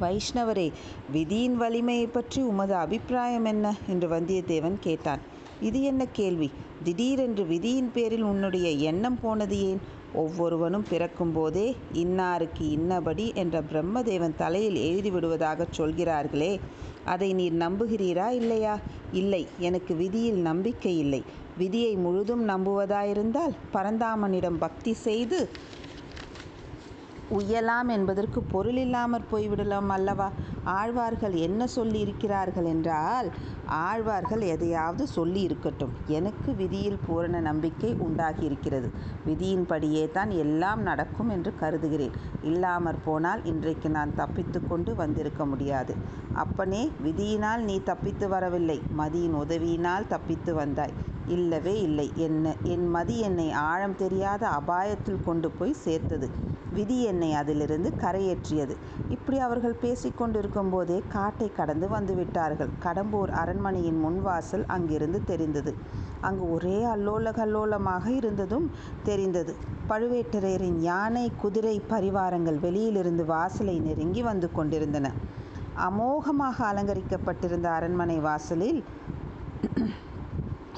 வைஷ்ணவரே 0.00 0.72
விதியின் 1.12 1.56
வலிமையை 1.56 2.06
பற்றி 2.06 2.42
உமது 2.42 2.74
அபிப்பிராயம் 2.74 3.44
என்ன? 3.44 3.74
என்று 3.88 4.08
வந்தியத்தேவன் 4.08 4.76
கேட்டான். 4.80 5.20
இது 5.60 5.82
என்ன 5.82 6.06
கேள்வி? 6.06 6.50
திடீரென்று 6.82 7.44
விதியின் 7.44 7.90
பேரில் 7.94 8.22
உன்னுடைய 8.22 8.70
எண்ணம் 8.70 9.20
போனது 9.20 9.68
ஏன்? 9.68 9.80
ஒவ்வொருவனும் 10.12 10.84
பிறக்கும்போதே 10.90 11.76
இன்னாருக்கு 11.92 12.64
இன்னபடி 12.78 13.34
என்ற 13.34 13.62
பிரம்மதேவன் 13.72 14.36
தலையில் 14.36 14.74
எழுதி 14.74 15.10
விடுவதாகச் 15.10 15.72
சொல்கிறார்களே 15.72 16.60
அதை 17.04 17.32
நீர் 17.32 17.56
நம்புகிறீரா 17.58 18.28
இல்லையா? 18.30 18.78
இல்லை 19.12 19.46
எனக்கு 19.58 19.94
விதியில் 19.94 20.40
நம்பிக்கை 20.40 20.98
இல்லை. 20.98 21.22
விதியை 21.58 21.94
முழுதும் 21.94 22.48
நம்புவதாயிருந்தால் 22.48 23.54
பரந்தாமனிடம் 23.72 24.58
பக்தி 24.58 24.92
செய்து 24.92 25.48
உய்யலாம் 27.30 27.88
என்பதற்கு 27.88 28.42
பொருள் 28.42 28.76
இல்லாமற் 28.76 29.30
போய்விடலாம் 29.32 29.88
அல்லவா? 29.88 30.30
ஆழ்வார்கள் 30.64 31.32
என்ன 31.32 31.66
சொல்லி 31.66 32.00
இருக்கிறார்கள் 32.00 32.64
என்றால் 32.64 33.30
ஆழ்வார்கள் 33.66 34.40
எதையாவது 34.40 35.06
சொல்லி 35.06 35.40
இருக்கட்டும் 35.40 35.92
எனக்கு 36.06 36.54
விதியில் 36.54 36.98
பூரண 37.06 37.40
நம்பிக்கை 37.40 37.94
உண்டாகியிருக்கிறது. 37.94 38.90
விதியின்படியே 39.26 40.10
தான் 40.10 40.30
எல்லாம் 40.30 40.82
நடக்கும் 40.82 41.28
என்று 41.28 41.52
கருதுகிறேன். 41.56 42.12
இல்லாமற் 42.42 43.04
போனால் 43.04 43.44
இன்றைக்கு 43.44 43.90
நான் 43.90 44.14
தப்பித்து 44.14 44.68
கொண்டு 44.68 44.94
வந்திருக்க 44.94 45.46
முடியாது. 45.46 45.94
அப்பனே 46.34 46.90
விதியினால் 47.02 47.56
நீ 47.56 47.82
தப்பித்து 47.82 48.28
வரவில்லை. 48.28 48.82
மதியின் 48.98 49.34
உதவியினால் 49.34 50.06
தப்பித்து 50.06 50.54
வந்தாய். 50.54 50.92
இல்லவே 51.26 51.80
இல்லை. 51.80 52.12
என்ன 52.16 52.54
என் 52.62 52.90
மதி 52.90 53.20
என்னை 53.20 53.50
ஆழம் 53.50 53.96
தெரியாத 53.96 54.48
அபாயத்தில் 54.48 55.24
கொண்டு 55.24 55.50
போய் 55.50 55.72
சேர்த்தது. 55.72 56.30
விதி 56.74 56.98
என்னை 57.02 57.30
அதிலிருந்து 57.34 57.90
கரையேற்றியது. 58.00 58.74
இப்படி 59.08 59.38
அவர்கள் 59.38 59.76
பேசிக்கொண்டிருக்கும் 59.82 60.70
போதே 60.70 60.98
காட்டை 61.08 61.48
கடந்து 61.56 61.88
வந்து 61.88 62.14
விட்டார்கள். 62.14 62.72
கடம்பூர் 62.84 63.32
அரண்மனையின் 63.42 64.00
முன்வாசல் 64.04 64.64
அங்கிருந்து 64.66 65.20
தெரிந்தது. 65.24 65.74
அங்கு 66.20 66.46
ஒரே 66.52 66.78
அல்லோல 66.94 67.32
கல்லோலமாக 67.32 68.06
இருந்ததும் 68.10 68.66
தெரிந்தது. 69.04 69.54
பழுவேட்டரையரின் 69.88 70.78
யானை 70.80 71.24
குதிரை 71.40 71.76
பரிவாரங்கள் 71.90 72.60
வெளியிலிருந்து 72.60 73.24
வாசலை 73.24 73.76
நெருங்கி 73.78 74.22
வந்து 74.22 74.48
கொண்டிருந்தன. 74.52 75.06
அமோகமாக 75.88 76.56
அலங்கரிக்கப்பட்டிருந்த 76.70 77.68
அரண்மனை 77.78 78.18
வாசலில் 78.18 78.80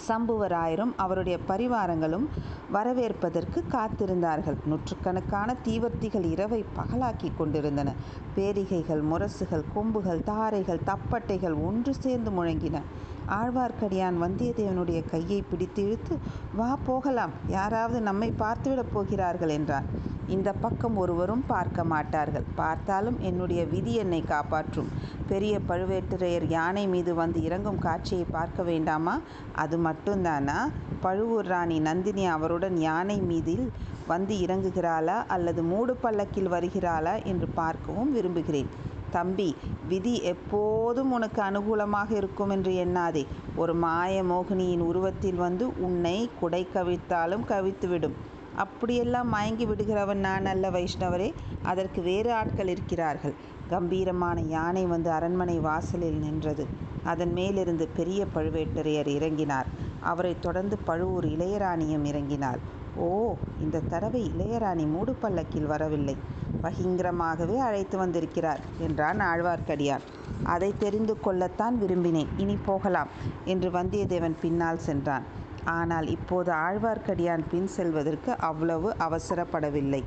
சம்புவராயரும் 0.08 0.92
அவருடைய 0.96 1.38
பரிவாரங்களும் 1.48 2.26
வரவேற்பதற்கு 2.70 3.64
காத்திருந்தார்கள். 3.72 4.56
நூற்றுக்கணக்கான 4.64 5.56
தீவர்த்திகள் 5.64 6.30
இரவை 6.30 6.64
பகலாக்கி 6.76 7.30
கொண்டிருந்தன. 7.36 7.92
பேரிகைகள் 8.36 9.02
முரசுகள் 9.02 9.64
கொம்புகள் 9.74 10.22
தாரைகள் 10.22 10.86
தப்பட்டைகள் 10.86 11.54
ஒன்று 11.64 11.94
சேர்ந்து 11.94 12.30
முழங்கின. 12.30 12.80
ஆழ்வார்க்கடியான் 13.28 14.16
வந்தியத்தேவனுடைய 14.22 15.10
கையை 15.10 15.42
பிடித்து 15.42 15.82
இழுத்து 15.82 16.18
வா 16.54 16.78
போகலாம். 16.86 17.30
யாராவது 17.48 18.00
நம்மை 18.00 18.32
பார்த்துவிடப் 18.38 18.92
போகிறார்கள் 18.92 19.48
என்றான். 19.48 19.84
இந்த 20.28 20.52
பக்கம் 20.52 20.96
ஒருவரும் 20.96 21.44
பார்க்க 21.46 21.84
மாட்டார்கள். 21.84 22.44
பார்த்தாலும் 22.54 23.20
என்னுடைய 23.20 23.64
விதி 23.64 23.94
என்னை 23.94 24.22
காப்பாற்றும். 24.22 24.88
பெரிய 25.28 25.58
பழுவேட்டரையர் 25.68 26.46
யானை 26.48 26.86
மீது 26.86 27.14
வந்து 27.14 27.42
இறங்கும் 27.42 27.78
காட்சியை 27.78 28.26
பார்க்க 28.30 28.62
வேண்டாமா? 28.62 29.18
அது 29.54 29.78
மட்டும்தானா? 29.78 30.70
பழுவூர் 31.00 31.46
ராணி 31.46 31.78
நந்தினி 31.78 32.26
அவருடன் 32.26 32.76
யானை 32.76 33.20
மீதில் 33.20 33.72
வந்து 34.06 34.36
இறங்குகிறாளா 34.36 35.24
அல்லது 35.26 35.62
மூடு 35.62 35.96
பல்லக்கில் 35.96 36.50
வருகிறாளா 36.50 37.24
என்று 37.24 37.46
பார்க்கவும் 37.46 38.12
விரும்புகிறேன். 38.12 38.94
தம்பி 39.16 39.48
விதி 39.88 40.14
எப்போதும் 40.22 41.10
உனக்கு 41.12 41.40
அனுகூலமாக 41.42 42.10
இருக்கும் 42.10 42.50
என்று 42.50 42.72
எண்ணாதே. 42.84 43.24
ஒரு 43.56 43.74
மாய 43.74 44.22
மோகினியின் 44.22 44.84
உருவத்தில் 44.90 45.38
வந்து 45.44 45.66
உன்னை 45.78 46.16
குடை 46.40 46.62
கவிழ்த்தாலும் 46.74 47.44
கவிழ்த்துவிடும். 47.48 48.16
அப்படியெல்லாம் 48.56 49.28
மயங்கி 49.28 49.66
விடுகிறவன் 49.66 50.24
நான் 50.26 50.46
அல்ல 50.46 50.70
வைஷ்ணவரே. 50.70 51.28
அதற்கு 51.62 52.00
வேறு 52.02 52.30
ஆட்கள் 52.32 52.68
இருக்கிறார்கள். 52.68 53.34
கம்பீரமான 53.68 54.40
யானை 54.40 54.84
வந்து 54.84 55.10
அரண்மனை 55.10 55.58
வாசலில் 55.58 56.18
நின்றது. 56.18 56.64
அதன் 57.04 57.32
மேலிருந்து 57.32 57.86
பெரிய 57.96 58.20
பழுவேட்டரையர் 58.34 59.10
இறங்கினார். 59.18 59.68
அவரைத் 60.00 60.42
தொடர்ந்து 60.42 60.76
பழுவூர் 60.78 61.26
இளையராணியும் 61.26 62.06
இறங்கினார். 62.12 62.60
ஓ 62.96 63.34
இந்த 63.62 63.82
தடவை 63.90 64.22
இளையராணி 64.38 64.84
மூடு 64.90 65.12
பல்லக்கில் 65.14 65.66
வரவில்லை. 65.66 66.16
பகிங்கரமாகவே 66.62 67.56
அழைத்து 67.58 67.96
வந்திருக்கிறார் 67.98 68.60
என்றான் 68.78 69.20
ஆழ்வார்க்கடியான். 69.20 70.04
அதை 70.44 70.70
தெரிந்து 70.78 71.14
கொள்ளத்தான் 71.20 71.76
விரும்பினேன் 71.82 72.32
இனி 72.36 72.56
போகலாம் 72.66 73.10
என்று 73.44 73.70
வந்தியத்தேவன் 73.70 74.36
பின்னால் 74.40 74.84
சென்றான். 74.88 75.26
ஆனால் 75.64 76.06
இப்போது 76.06 76.52
ஆழ்வார்க்கடியான் 76.52 77.44
பின் 77.50 77.70
செல்வதற்கு 77.76 78.32
அவ்வளவு 78.38 78.88
அவசரப்படவில்லை. 78.98 80.02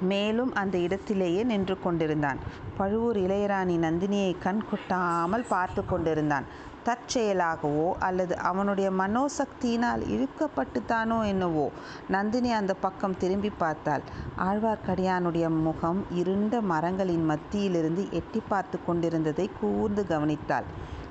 மேலும் 0.00 0.52
அந்த 0.54 0.76
இடத்திலேயே 0.78 1.42
நின்று 1.42 1.76
கொண்டிருந்தான். 1.80 2.38
பழுவூர் 2.76 3.16
இளையராணி 3.16 3.76
நந்தினியை 3.86 4.32
கண் 4.38 4.62
கொட்டாமல் 4.70 5.44
பார்த்து 5.48 5.82
கொண்டிருந்தான். 5.86 6.46
தற்செயலாகவோ 6.86 7.86
அல்லது 7.98 8.34
அவனுடைய 8.50 8.88
மனோசக்தியினால் 9.00 10.02
இழுக்கப்பட்டுத்தானோ 10.14 11.18
என்னவோ 11.24 11.66
நந்தினி 12.08 12.52
அந்த 12.52 12.74
பக்கம் 12.74 13.18
திரும்பி 13.18 13.50
பார்த்தாள். 13.58 14.04
ஆழ்வார்க்கடியானுடைய 14.48 15.48
முகம் 15.66 16.02
இருண்ட 16.12 16.60
மரங்களின் 16.72 17.24
மத்தியிலிருந்து 17.30 18.04
எட்டி 18.12 18.42
பார்த்து 18.48 18.78
கொண்டிருந்ததை 18.86 19.50
கூர்ந்து 19.60 20.04
கவனித்தாள். 20.08 20.68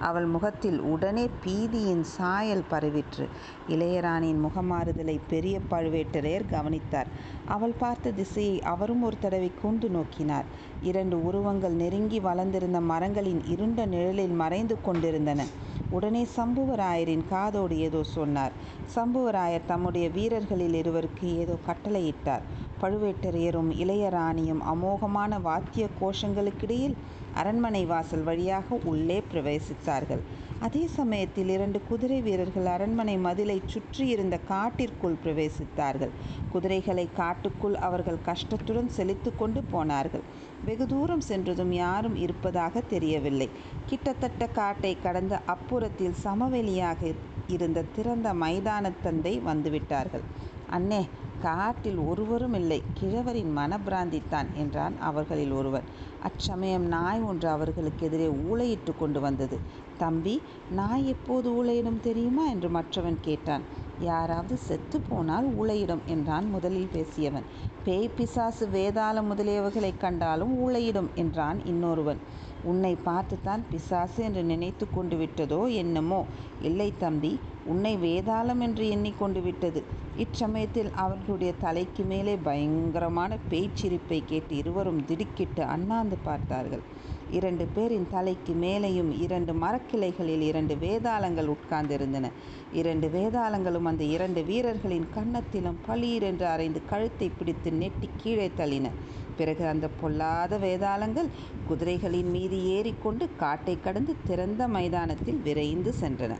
அவள் 0.07 0.25
முகத்தில் 0.25 0.79
உடனே 0.81 1.25
பீதியின் 1.43 2.03
சாயல் 2.15 2.63
பரவிற்று. 2.71 3.25
இளையராணியின் 3.69 4.41
முகமாறுதலை 4.45 5.17
பெரிய 5.27 5.55
பழுவேட்டரையர் 5.71 6.49
கவனித்தார். 6.49 7.11
அவள் 7.47 7.75
பார்த்த 7.77 8.11
திசையை 8.11 8.57
அவரும் 8.73 9.03
ஒரு 9.03 9.17
தடவை 9.19 9.51
கூண்டு 9.61 9.89
நோக்கினார். 9.89 10.47
இரண்டு 10.81 11.17
உருவங்கள் 11.25 11.71
நெருங்கி 11.71 12.19
வளர்ந்திருந்த 12.19 12.79
மரங்களின் 12.91 13.41
இருண்ட 13.47 13.85
நிழலில் 13.85 14.35
மறைந்து 14.41 14.77
கொண்டிருந்தன. 14.81 15.41
உடனே 15.89 16.23
சம்புவராயரின் 16.37 17.25
காதோடு 17.29 17.75
ஏதோ 17.79 18.03
சொன்னார். 18.03 18.53
சம்புவராயர் 18.95 19.67
தம்முடைய 19.67 20.05
வீரர்களில் 20.09 20.73
இருவருக்கு 20.73 21.27
ஏதோ 21.37 21.55
கட்டளையிட்டார். 21.67 22.45
பழுவேட்டரையரும் 22.83 23.71
இளையராணியும் 23.83 24.63
அமோகமான 24.73 25.41
வாத்திய 25.41 25.87
கோஷங்களுக்கிடையில் 26.01 26.95
அரண்மனை 27.35 27.85
வாசல் 27.85 28.23
வழியாக 28.23 28.77
உள்ளே 28.83 29.23
பிரவேசித்தார்கள். 29.31 30.23
அதே 30.59 30.81
சமயத்தில் 30.87 31.49
இரண்டு 31.49 31.81
குதிரை 31.89 32.21
வீரர்கள் 32.21 32.65
அரண்மனை 32.65 33.15
மதிலை 33.17 33.55
சுற்றியிருந்த 33.65 34.35
காட்டிற்குள் 34.47 35.17
பிரவேசித்தார்கள். 35.23 36.13
குதிரைகளை 36.51 37.05
காட்டுக்குள் 37.13 37.75
அவர்கள் 37.87 38.19
கஷ்டத்துடன் 38.25 38.89
செலுத்து 38.89 39.31
கொண்டு 39.35 39.63
போனார்கள். 39.63 40.23
வெகு 40.65 40.87
தூரம் 40.87 41.21
சென்றதும் 41.21 41.71
யாரும் 41.71 42.15
இருப்பதாக 42.15 42.81
தெரியவில்லை. 42.81 43.49
கிட்டத்தட்ட 43.85 44.47
காட்டை 44.47 44.97
கடந்த 45.01 45.39
அப்புறத்தில் 45.55 46.19
சமவெளியாக 46.23 47.13
இருந்த 47.47 47.85
திறந்த 47.95 48.33
மைதானத்தந்தை 48.33 49.35
வந்துவிட்டார்கள். 49.49 50.25
அண்ணே 50.71 51.01
காட்டில் 51.43 51.97
ஒருவரும் 51.97 52.53
இல்லை. 52.53 52.83
கிழவரின் 52.93 53.57
மனப்பிராந்தித்தான் 53.57 54.45
என்றான் 54.57 54.99
அவர்களில் 54.99 55.51
ஒருவன். 55.51 55.83
அச்சமயம் 56.23 56.85
நாய் 56.87 57.19
ஒன்று 57.19 57.49
அவர்களுக்கு 57.49 58.05
எதிரே 58.05 58.27
ஊளையிட்டு 58.27 58.91
கொண்டு 58.99 59.19
வந்தது. 59.19 59.57
தம்பி 59.97 60.41
நாய் 60.71 61.07
எப்போது 61.07 61.49
ஊளையிடும் 61.51 61.99
தெரியுமா? 61.99 62.45
என்று 62.45 62.69
மற்றவன் 62.69 63.17
கேட்டான். 63.21 63.61
யாராவது 63.99 64.57
செத்து 64.57 65.01
போனால் 65.09 65.47
ஊளையிடும் 65.61 66.03
என்றான் 66.05 66.49
முதலில் 66.49 66.89
பேசியவன். 66.93 67.47
பேய் 67.83 68.09
பிசாசு 68.17 68.67
வேதாளம் 68.67 69.29
முதலியவர்களைக் 69.29 69.99
கண்டாலும் 69.99 70.53
ஊளையிடும் 70.59 71.09
என்றான் 71.15 71.65
இன்னொருவன். 71.65 72.17
உன்னை 72.63 72.95
பார்த்துத்தான் 73.03 73.63
பிசாசு 73.71 74.23
என்று 74.23 74.43
நினைத்து 74.43 74.87
கொண்டு 74.89 75.15
விட்டதோ 75.15 75.73
என்னமோ? 75.73 76.25
இல்லை 76.61 76.93
தம்பி 76.97 77.39
உன்னை 77.65 77.97
வேதாளம் 77.97 78.59
என்று 78.59 78.89
எண்ணிக்கொண்டு 78.89 79.41
விட்டது. 79.41 79.83
இச்சமயத்தில் 80.17 80.89
அவர்களுடைய 80.93 81.53
தலைக்கு 81.59 82.03
மேலே 82.03 82.35
பயங்கரமான 82.35 83.37
பேய்ச்சிரிப்பை 83.49 84.25
கேட்டு 84.25 84.55
இருவரும் 84.55 85.05
திடுக்கிட்டு 85.05 85.63
அண்ணாந்து 85.63 86.17
பார்த்தார்கள். 86.23 86.83
இரண்டு 87.29 87.65
பேரின் 87.65 88.07
தலைக்கு 88.09 88.53
மேலேயும் 88.53 89.11
இரண்டு 89.19 89.53
மரக்கிளைகளில் 89.53 90.43
இரண்டு 90.49 90.75
வேதாளங்கள் 90.75 91.49
உட்கார்ந்திருந்தன. 91.55 92.31
இரண்டு 92.73 93.07
வேதாளங்களும் 93.07 93.89
அந்த 93.91 94.03
இரண்டு 94.03 94.43
வீரர்களின் 94.43 95.07
கன்னத்திலும் 95.15 95.81
பளீரென்று 95.87 96.45
அரைந்து 96.45 96.81
கழுத்தை 96.89 97.29
பிடித்து 97.29 97.71
நெட்டி 97.71 98.09
கீழே 98.17 98.51
தள்ளின. 98.57 98.89
பிறகு 99.37 99.65
அந்த 99.67 99.87
பொல்லாத 100.01 100.57
வேதாளங்கள் 100.57 101.29
குதிரைகளின் 101.69 102.31
மீது 102.31 102.65
ஏறிக்கொண்டு 102.65 103.27
காட்டை 103.37 103.77
கடந்து 103.81 104.15
திறந்த 104.27 104.67
மைதானத்தில் 104.67 105.41
விரைந்து 105.43 105.93
சென்றன. 106.01 106.35